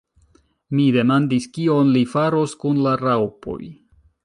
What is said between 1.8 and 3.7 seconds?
li faros kun la raŭpoj.